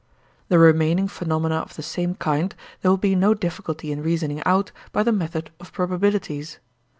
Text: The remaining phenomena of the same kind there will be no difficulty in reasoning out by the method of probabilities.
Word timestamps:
The 0.49 0.57
remaining 0.57 1.07
phenomena 1.07 1.57
of 1.57 1.75
the 1.75 1.83
same 1.83 2.15
kind 2.15 2.55
there 2.81 2.89
will 2.89 2.97
be 2.97 3.13
no 3.13 3.35
difficulty 3.35 3.91
in 3.91 4.01
reasoning 4.01 4.41
out 4.47 4.71
by 4.91 5.03
the 5.03 5.11
method 5.11 5.51
of 5.59 5.71
probabilities. 5.71 6.57